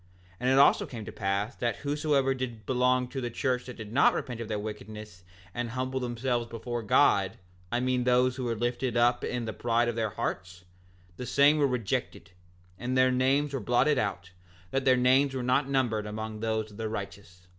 6:3 0.37 0.37
And 0.39 0.49
it 0.49 0.57
also 0.57 0.85
came 0.87 1.05
to 1.05 1.11
pass 1.11 1.55
that 1.57 1.75
whosoever 1.75 2.33
did 2.33 2.65
belong 2.65 3.07
to 3.09 3.21
the 3.21 3.29
church 3.29 3.65
that 3.65 3.77
did 3.77 3.93
not 3.93 4.15
repent 4.15 4.41
of 4.41 4.47
their 4.47 4.57
wickedness 4.57 5.23
and 5.53 5.69
humble 5.69 5.99
themselves 5.99 6.47
before 6.47 6.81
God—I 6.81 7.81
mean 7.81 8.03
those 8.03 8.35
who 8.35 8.45
were 8.45 8.55
lifted 8.55 8.97
up 8.97 9.23
in 9.23 9.45
the 9.45 9.53
pride 9.53 9.87
of 9.87 9.95
their 9.95 10.09
hearts—the 10.09 11.25
same 11.27 11.59
were 11.59 11.67
rejected, 11.67 12.31
and 12.79 12.97
their 12.97 13.11
names 13.11 13.53
were 13.53 13.59
blotted 13.59 13.99
out, 13.99 14.31
that 14.71 14.85
their 14.85 14.97
names 14.97 15.35
were 15.35 15.43
not 15.43 15.69
numbered 15.69 16.07
among 16.07 16.39
those 16.39 16.71
of 16.71 16.77
the 16.77 16.89
righteous. 16.89 17.45